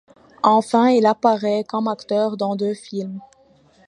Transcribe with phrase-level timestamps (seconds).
[0.41, 3.19] Enfin, il apparaît comme acteur dans deux films.